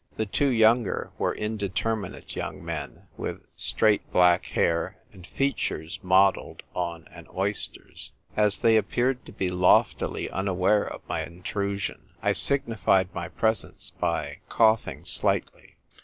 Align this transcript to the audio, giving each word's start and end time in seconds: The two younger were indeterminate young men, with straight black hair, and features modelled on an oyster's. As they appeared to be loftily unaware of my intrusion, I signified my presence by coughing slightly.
The 0.17 0.25
two 0.25 0.47
younger 0.49 1.11
were 1.19 1.35
indeterminate 1.35 2.35
young 2.35 2.65
men, 2.65 3.03
with 3.17 3.45
straight 3.55 4.11
black 4.11 4.45
hair, 4.45 4.97
and 5.13 5.27
features 5.27 5.99
modelled 6.01 6.63
on 6.73 7.07
an 7.11 7.27
oyster's. 7.35 8.11
As 8.35 8.57
they 8.61 8.77
appeared 8.77 9.23
to 9.27 9.31
be 9.31 9.49
loftily 9.49 10.27
unaware 10.27 10.85
of 10.87 11.07
my 11.07 11.21
intrusion, 11.23 12.15
I 12.19 12.33
signified 12.33 13.13
my 13.13 13.29
presence 13.29 13.91
by 13.91 14.39
coughing 14.49 15.05
slightly. 15.05 15.75